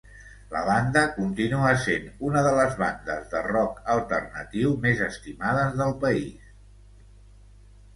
La 0.53 0.61
banda 0.69 1.03
continua 1.17 1.73
sent 1.83 2.07
una 2.31 2.43
de 2.49 2.55
les 2.61 2.75
bandes 2.85 3.29
de 3.37 3.45
rock 3.53 3.79
alternatiu 3.99 4.77
més 4.89 5.07
estimades 5.13 5.81
del 5.85 5.99
país. 6.09 6.55